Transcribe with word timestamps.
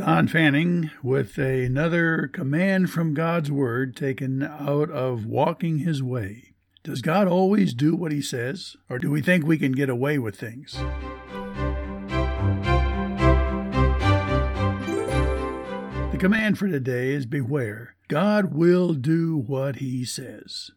Don 0.00 0.28
Fanning 0.28 0.90
with 1.02 1.36
another 1.36 2.26
command 2.26 2.88
from 2.88 3.12
God's 3.12 3.50
Word 3.50 3.94
taken 3.94 4.42
out 4.42 4.90
of 4.90 5.26
Walking 5.26 5.80
His 5.80 6.02
Way. 6.02 6.54
Does 6.82 7.02
God 7.02 7.28
always 7.28 7.74
do 7.74 7.94
what 7.94 8.10
He 8.10 8.22
says, 8.22 8.78
or 8.88 8.98
do 8.98 9.10
we 9.10 9.20
think 9.20 9.44
we 9.44 9.58
can 9.58 9.72
get 9.72 9.90
away 9.90 10.18
with 10.18 10.36
things? 10.36 10.72
The 16.12 16.18
command 16.18 16.56
for 16.56 16.68
today 16.68 17.10
is 17.10 17.26
beware. 17.26 17.94
God 18.08 18.54
will 18.54 18.94
do 18.94 19.36
what 19.36 19.76
He 19.76 20.06
says. 20.06 20.70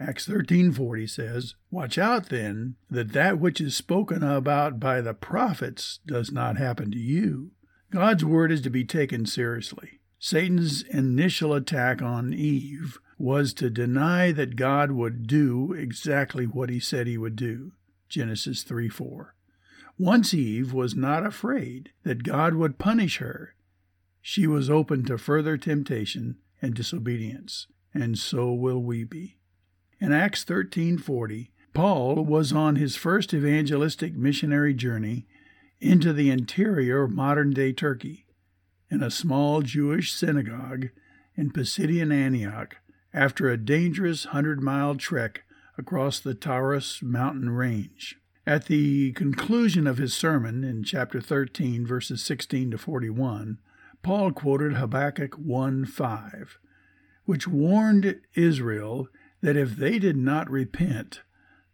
Acts 0.00 0.26
13:40 0.26 1.06
says, 1.06 1.56
"Watch 1.70 1.98
out 1.98 2.30
then 2.30 2.76
that 2.90 3.12
that 3.12 3.38
which 3.38 3.60
is 3.60 3.76
spoken 3.76 4.22
about 4.22 4.80
by 4.80 5.02
the 5.02 5.12
prophets 5.12 6.00
does 6.06 6.32
not 6.32 6.56
happen 6.56 6.90
to 6.90 6.98
you." 6.98 7.52
God's 7.90 8.24
word 8.24 8.50
is 8.50 8.60
to 8.62 8.70
be 8.70 8.84
taken 8.84 9.26
seriously. 9.26 10.00
Satan's 10.18 10.82
initial 10.82 11.54
attack 11.54 12.02
on 12.02 12.32
Eve 12.32 12.98
was 13.18 13.54
to 13.54 13.70
deny 13.70 14.32
that 14.32 14.56
God 14.56 14.90
would 14.92 15.26
do 15.26 15.72
exactly 15.72 16.46
what 16.46 16.68
he 16.68 16.80
said 16.80 17.06
he 17.06 17.18
would 17.18 17.36
do. 17.36 17.72
Genesis 18.08 18.62
3 18.62 18.88
4. 18.88 19.34
Once 19.98 20.34
Eve 20.34 20.72
was 20.72 20.94
not 20.94 21.24
afraid 21.24 21.90
that 22.02 22.22
God 22.22 22.54
would 22.54 22.78
punish 22.78 23.18
her, 23.18 23.54
she 24.20 24.46
was 24.46 24.68
open 24.68 25.04
to 25.04 25.16
further 25.16 25.56
temptation 25.56 26.36
and 26.60 26.74
disobedience, 26.74 27.66
and 27.94 28.18
so 28.18 28.52
will 28.52 28.82
we 28.82 29.04
be. 29.04 29.38
In 30.00 30.12
Acts 30.12 30.44
13:40, 30.44 31.50
Paul 31.72 32.24
was 32.24 32.52
on 32.52 32.76
his 32.76 32.96
first 32.96 33.32
evangelistic 33.32 34.14
missionary 34.14 34.74
journey 34.74 35.26
into 35.80 36.12
the 36.12 36.30
interior 36.30 37.02
of 37.02 37.10
modern-day 37.12 37.72
Turkey 37.72 38.26
in 38.90 39.02
a 39.02 39.10
small 39.10 39.62
Jewish 39.62 40.12
synagogue 40.12 40.88
in 41.34 41.50
Pisidian 41.50 42.12
Antioch 42.12 42.76
after 43.12 43.48
a 43.48 43.56
dangerous 43.56 44.26
100-mile 44.26 44.96
trek 44.96 45.42
across 45.78 46.20
the 46.20 46.34
Taurus 46.34 47.02
mountain 47.02 47.50
range. 47.50 48.16
At 48.46 48.66
the 48.66 49.12
conclusion 49.12 49.86
of 49.86 49.98
his 49.98 50.14
sermon 50.14 50.62
in 50.62 50.84
chapter 50.84 51.20
13 51.20 51.86
verses 51.86 52.22
16 52.24 52.70
to 52.70 52.78
41, 52.78 53.58
Paul 54.02 54.30
quoted 54.30 54.74
Habakkuk 54.74 55.32
1:5, 55.32 56.48
which 57.24 57.48
warned 57.48 58.20
Israel 58.34 59.08
that 59.40 59.56
if 59.56 59.76
they 59.76 59.98
did 59.98 60.16
not 60.16 60.48
repent, 60.48 61.22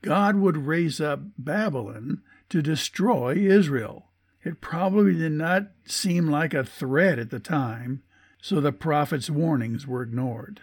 God 0.00 0.36
would 0.36 0.66
raise 0.66 1.00
up 1.00 1.20
Babylon 1.36 2.22
to 2.50 2.62
destroy 2.62 3.34
Israel. 3.36 4.06
It 4.42 4.60
probably 4.60 5.14
did 5.14 5.32
not 5.32 5.68
seem 5.86 6.28
like 6.28 6.52
a 6.52 6.64
threat 6.64 7.18
at 7.18 7.30
the 7.30 7.40
time, 7.40 8.02
so 8.40 8.60
the 8.60 8.72
prophet's 8.72 9.30
warnings 9.30 9.86
were 9.86 10.02
ignored. 10.02 10.60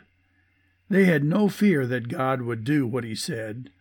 They 0.89 1.05
had 1.05 1.23
no 1.23 1.49
fear 1.49 1.87
that 1.87 2.09
God 2.09 2.41
would 2.41 2.63
do 2.63 2.85
what 2.85 3.03
he 3.03 3.15
said, 3.15 3.71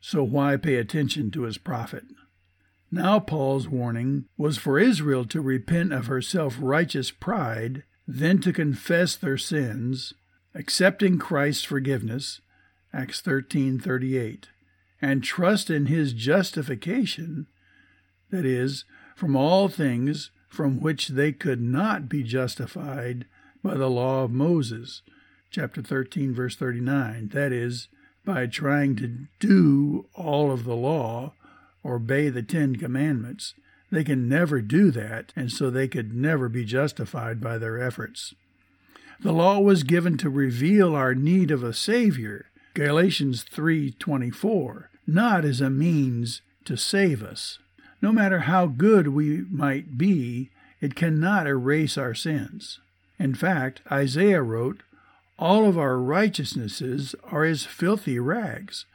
so 0.00 0.22
why 0.22 0.56
pay 0.56 0.76
attention 0.76 1.30
to 1.32 1.42
his 1.42 1.58
prophet? 1.58 2.04
Now, 2.90 3.20
Paul's 3.20 3.68
warning 3.68 4.24
was 4.36 4.56
for 4.56 4.78
Israel 4.78 5.24
to 5.26 5.40
repent 5.40 5.92
of 5.92 6.06
her 6.06 6.22
self 6.22 6.56
righteous 6.60 7.10
pride, 7.10 7.84
then 8.06 8.40
to 8.40 8.52
confess 8.52 9.14
their 9.14 9.38
sins, 9.38 10.14
accepting 10.54 11.18
Christ's 11.18 11.64
forgiveness, 11.64 12.40
Acts 12.92 13.20
13:38, 13.20 14.48
and 15.00 15.22
trust 15.22 15.70
in 15.70 15.86
his 15.86 16.12
justification, 16.12 17.46
that 18.30 18.44
is, 18.44 18.84
from 19.16 19.36
all 19.36 19.68
things 19.68 20.30
from 20.48 20.80
which 20.80 21.08
they 21.08 21.32
could 21.32 21.60
not 21.60 22.08
be 22.08 22.22
justified 22.22 23.26
by 23.62 23.74
the 23.74 23.90
law 23.90 24.24
of 24.24 24.30
Moses, 24.30 25.02
chapter 25.50 25.82
13 25.82 26.34
verse 26.34 26.56
39, 26.56 27.30
that 27.32 27.52
is, 27.52 27.88
by 28.24 28.46
trying 28.46 28.96
to 28.96 29.26
do 29.38 30.06
all 30.14 30.50
of 30.52 30.64
the 30.64 30.76
law 30.76 31.32
obey 31.84 32.28
the 32.28 32.42
10 32.42 32.76
commandments. 32.76 33.54
They 33.90 34.04
can 34.04 34.28
never 34.28 34.60
do 34.60 34.90
that, 34.92 35.32
and 35.34 35.50
so 35.50 35.70
they 35.70 35.88
could 35.88 36.14
never 36.14 36.48
be 36.48 36.64
justified 36.64 37.40
by 37.40 37.58
their 37.58 37.82
efforts. 37.82 38.34
The 39.20 39.32
law 39.32 39.58
was 39.58 39.82
given 39.82 40.16
to 40.18 40.30
reveal 40.30 40.94
our 40.94 41.14
need 41.14 41.50
of 41.50 41.62
a 41.62 41.74
savior, 41.74 42.46
Galatians 42.74 43.44
3:24, 43.44 44.89
not 45.14 45.44
as 45.44 45.60
a 45.60 45.70
means 45.70 46.42
to 46.64 46.76
save 46.76 47.22
us. 47.22 47.58
No 48.02 48.12
matter 48.12 48.40
how 48.40 48.66
good 48.66 49.08
we 49.08 49.44
might 49.50 49.98
be, 49.98 50.50
it 50.80 50.94
cannot 50.94 51.46
erase 51.46 51.98
our 51.98 52.14
sins. 52.14 52.80
In 53.18 53.34
fact, 53.34 53.82
Isaiah 53.90 54.42
wrote, 54.42 54.82
All 55.38 55.68
of 55.68 55.76
our 55.76 55.98
righteousnesses 55.98 57.14
are 57.24 57.44
as 57.44 57.66
filthy 57.66 58.18
rags. 58.18 58.86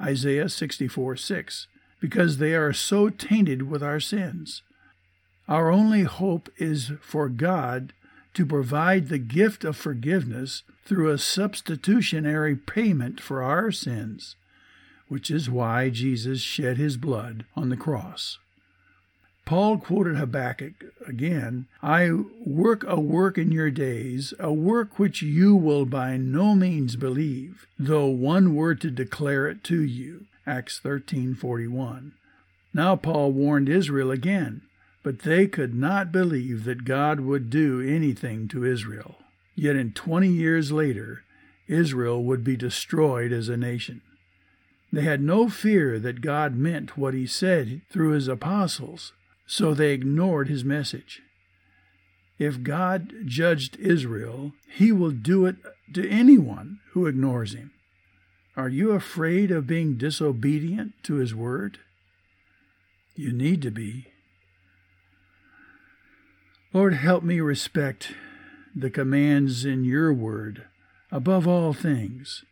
Isaiah 0.00 0.48
64 0.48 1.16
6, 1.16 1.66
because 2.00 2.38
they 2.38 2.54
are 2.54 2.72
so 2.72 3.08
tainted 3.08 3.70
with 3.70 3.82
our 3.82 4.00
sins. 4.00 4.62
Our 5.48 5.70
only 5.70 6.02
hope 6.02 6.48
is 6.56 6.92
for 7.00 7.28
God 7.28 7.92
to 8.34 8.44
provide 8.44 9.08
the 9.08 9.18
gift 9.18 9.62
of 9.62 9.76
forgiveness 9.76 10.64
through 10.84 11.10
a 11.10 11.18
substitutionary 11.18 12.56
payment 12.56 13.20
for 13.20 13.42
our 13.42 13.70
sins, 13.70 14.36
which 15.14 15.30
is 15.30 15.48
why 15.48 15.90
Jesus 15.90 16.40
shed 16.40 16.76
his 16.76 16.96
blood 16.96 17.44
on 17.54 17.68
the 17.68 17.76
cross. 17.76 18.38
Paul 19.44 19.78
quoted 19.78 20.16
Habakkuk 20.16 20.86
again 21.06 21.68
I 21.80 22.10
work 22.44 22.82
a 22.84 22.98
work 22.98 23.38
in 23.38 23.52
your 23.52 23.70
days, 23.70 24.34
a 24.40 24.52
work 24.52 24.98
which 24.98 25.22
you 25.22 25.54
will 25.54 25.86
by 25.86 26.16
no 26.16 26.56
means 26.56 26.96
believe, 26.96 27.64
though 27.78 28.08
one 28.08 28.56
were 28.56 28.74
to 28.74 28.90
declare 28.90 29.46
it 29.46 29.62
to 29.64 29.80
you. 29.84 30.26
Acts 30.48 30.80
13:41. 30.80 32.14
Now 32.74 32.96
Paul 32.96 33.30
warned 33.30 33.68
Israel 33.68 34.10
again, 34.10 34.62
but 35.04 35.20
they 35.20 35.46
could 35.46 35.76
not 35.76 36.10
believe 36.10 36.64
that 36.64 36.84
God 36.84 37.20
would 37.20 37.50
do 37.50 37.80
anything 37.80 38.48
to 38.48 38.64
Israel. 38.64 39.18
Yet 39.54 39.76
in 39.76 39.92
20 39.92 40.26
years 40.26 40.72
later, 40.72 41.22
Israel 41.68 42.24
would 42.24 42.42
be 42.42 42.56
destroyed 42.56 43.30
as 43.30 43.48
a 43.48 43.56
nation. 43.56 44.00
They 44.94 45.02
had 45.02 45.20
no 45.20 45.48
fear 45.48 45.98
that 45.98 46.20
God 46.20 46.54
meant 46.54 46.96
what 46.96 47.14
he 47.14 47.26
said 47.26 47.82
through 47.90 48.10
his 48.10 48.28
apostles, 48.28 49.12
so 49.44 49.74
they 49.74 49.92
ignored 49.92 50.46
his 50.46 50.64
message. 50.64 51.20
If 52.38 52.62
God 52.62 53.12
judged 53.24 53.76
Israel, 53.80 54.52
he 54.68 54.92
will 54.92 55.10
do 55.10 55.46
it 55.46 55.56
to 55.94 56.08
anyone 56.08 56.78
who 56.92 57.06
ignores 57.06 57.54
him. 57.54 57.72
Are 58.56 58.68
you 58.68 58.92
afraid 58.92 59.50
of 59.50 59.66
being 59.66 59.96
disobedient 59.96 60.92
to 61.02 61.14
his 61.14 61.34
word? 61.34 61.80
You 63.16 63.32
need 63.32 63.62
to 63.62 63.72
be. 63.72 64.06
Lord, 66.72 66.94
help 66.94 67.24
me 67.24 67.40
respect 67.40 68.14
the 68.76 68.90
commands 68.90 69.64
in 69.64 69.82
your 69.82 70.12
word 70.12 70.66
above 71.10 71.48
all 71.48 71.72
things 71.72 72.44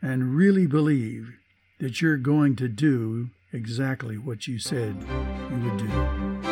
and 0.00 0.34
really 0.34 0.66
believe 0.66 1.36
that 1.78 2.00
you're 2.00 2.16
going 2.16 2.56
to 2.56 2.68
do 2.68 3.30
exactly 3.52 4.16
what 4.16 4.46
you 4.46 4.58
said 4.58 4.96
you 5.50 5.70
would 5.70 5.78
do. 5.78 6.47